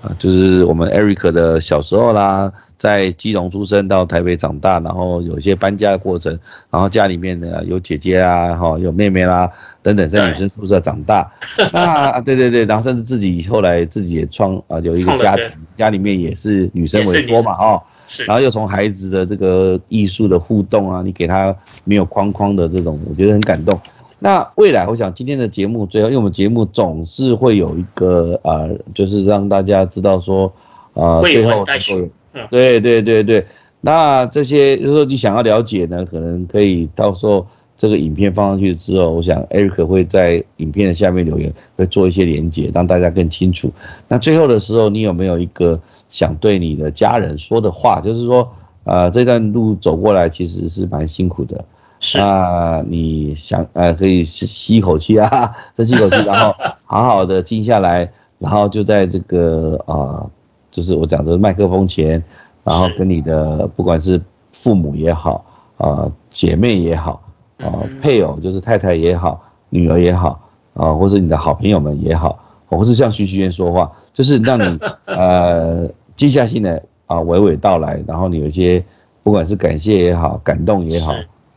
[0.01, 6.35] 呃，就是我们 Eric 的小时候啦，在基隆出生到台北长大，然后有一些搬家的过程，
[6.71, 9.47] 然后家里面呢有姐姐啊，哈，有妹妹啦
[9.83, 11.31] 等等，在女生宿舍长大，
[11.71, 17.79] 那对对对，然后甚至自己后来自己也创啊有一个家庭，家里面也是女生为多嘛，哦，
[18.25, 23.79] 然后又从孩子的这个艺术的互动啊，你给他没有框框的这种，我觉得很感动。
[24.25, 30.51] 那未来，我想今天的节目最后，因为我们节目总是会有一个啊，就是让大家知道说，
[30.95, 31.63] 啊，最后
[32.49, 33.45] 对对对对，
[33.81, 37.45] 那这些就是说你想要了解呢，可能可以到时候
[37.77, 43.71] 这个影片放上去之后，我想 Eric 会在影片的下面留言，会做一些连接，让大家更清楚。
[44.07, 48.01] 那最后的时候，你有没有一个想对你的家人说的话？
[48.01, 48.51] 就是说，
[48.85, 51.63] 啊，这段路走过来其实是蛮辛苦的。
[52.15, 56.53] 那你想呃，可以吸吸一口气啊， 深吸一口气，然后
[56.85, 60.25] 好好的静下来，然后就在这个啊，
[60.71, 62.23] 就是我讲的麦克风前，
[62.63, 64.21] 然后跟你的不管是
[64.53, 65.43] 父母也好
[65.77, 67.21] 啊，姐妹也好
[67.57, 70.39] 啊，配偶就是太太也好，女儿也好
[70.73, 72.37] 啊，或者你的好朋友们也好，
[72.67, 78.83] 或是向徐徐渊说话，就是让你 呃静下心来啊，娓娓道来，然后你有一些
[79.23, 81.13] 不管是感谢也好，感动也好。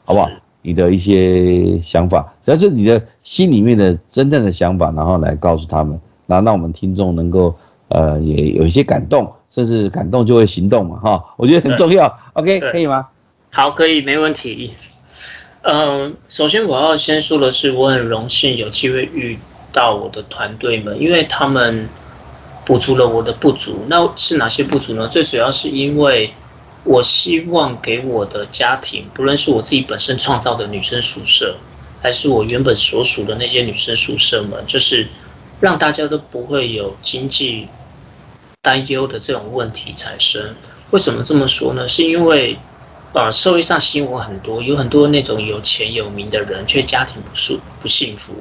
[0.09, 0.31] 好不好？
[0.63, 7.55] 你的一些想法，只要是你的心里面的真正的想法，然后来告诉他们，然后让我们听众能够
[7.89, 12.19] 呃也有一些感动，甚至感动就会行动嘛，哈，我觉得很重要。
[12.33, 13.07] OK，可以吗？
[13.51, 14.73] 好，可以，没问题。
[15.61, 19.39] 嗯，首先我要先说的是，我很荣幸有机会遇
[19.71, 21.87] 到我的团队们，因为他们
[22.65, 23.85] 补足了我的不足。
[23.89, 25.07] 那是哪些不足呢？
[25.07, 26.31] 最主要是因为
[26.85, 31.57] 我希望给我的家庭，不论是我自己本身创造的女生宿舍，
[32.03, 35.07] 还是我原本所属的那些女生宿舍们，就是
[35.61, 37.69] 让大家都不会有经济
[38.63, 40.55] 担忧的这种问题产生。
[40.91, 41.87] 为什么这么说呢？
[41.87, 42.59] 是因为。
[43.15, 48.35] 啊，社会上新闻很多，有很多那种有钱有名的人，却家庭不幸不幸福。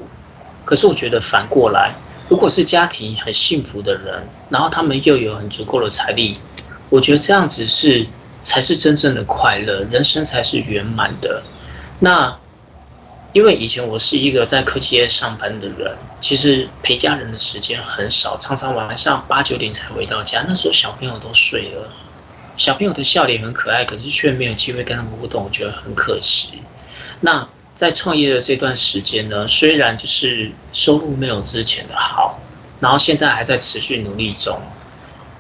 [0.66, 1.96] 可是我觉得反过来，
[2.28, 6.34] 如果是家庭很幸福的人，然后他们又有很足够的财力，
[6.90, 8.06] 我觉得这样子是
[8.48, 11.44] 才是真正的快乐，人生才是圆满的。
[12.00, 12.34] 那
[13.34, 21.92] 因为以前我是一个在科技业上班的人，其实陪家人的时间很少，常常晚上八九点才回到家，那时候小朋友都睡了。
[22.56, 26.62] 小朋友的笑脸很可爱，可是却没有机会跟他们互动，我觉得很可惜。
[27.20, 27.46] 那
[27.76, 32.40] 在创业的这段时间呢，虽然就是收入没有之前的好，
[32.80, 34.58] 然后现在还在持续努力中。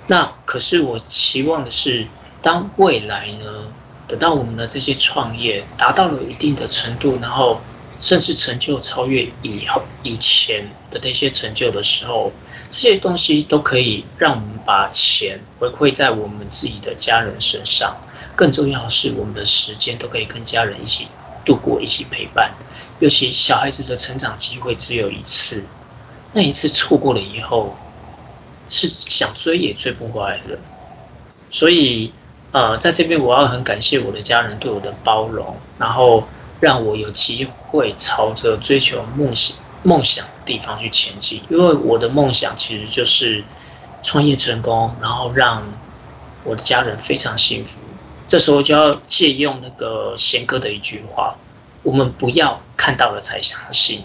[0.08, 2.06] 那可是我期望的是，
[2.42, 3.66] 当未来呢，
[4.08, 7.60] 等到我们的这些创业达到了一定的程度，然后。
[8.00, 12.32] 甚至成就超越以后以前的那些成就的时候，
[12.70, 17.98] 这些东西都可以让我们把钱回馈在我们自己的家人身上。
[18.36, 21.08] 更重要的是，我们的时间都可以跟家人一起
[21.44, 22.54] 度过，一起陪伴。
[23.00, 25.64] 尤其小孩子的成长机会只有一次，
[26.34, 27.76] 那一次错过了以后，
[28.70, 30.60] 是想追也追不回来的。
[31.50, 32.14] 所以，
[32.52, 36.28] 呃，在这边我要很感谢我的家人对我的包容，然后。
[36.60, 43.44] 让我有机会朝着追求梦想梦想的地方去前进，因为我的梦想其实就是
[44.02, 45.62] 创业成功，然后让
[46.44, 47.80] 我的家人非常幸福。
[48.28, 51.36] 这时候就要借用那个贤哥的一句话：
[51.84, 54.04] 我们不要看到了才相信，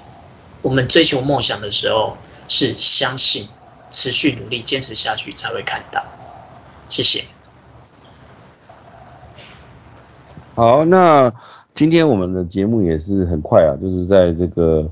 [0.61, 2.19] 我们追求梦想的时候
[2.49, 3.49] 是相信，
[3.91, 6.05] 持续努力坚持下去才会看到。
[6.91, 7.32] 谢谢。
[10.55, 11.33] 好，那。
[11.75, 14.87] 今天我们的节目也是很快啊，就是在这个，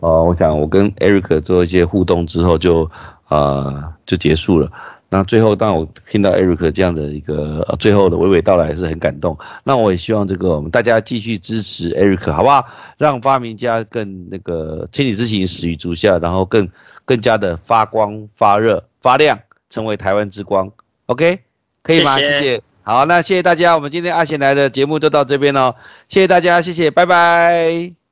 [0.00, 2.90] 呃，我想我跟 Eric 做一些互动之后，就
[3.28, 4.70] 呃就结束了。
[5.08, 9.34] 那最后，当我听到 Eric 这样的一个最后的娓娓道来，是很感动。
[9.64, 12.66] 那我也希望这个我们大家继续支持 Eric，好不好？
[12.98, 16.68] 让发明家更那个千里之行始于足下，然后更
[17.06, 19.38] 更加的发光发热发亮，
[19.70, 20.70] 成为台湾之光。
[21.06, 21.38] OK，
[21.82, 22.18] 可以吗？
[22.18, 22.62] 谢谢。
[22.86, 25.74] 好，那谢谢大家，我们今天阿贤来的节目就到这边喽，
[26.08, 28.05] 谢谢大家，谢谢，拜拜。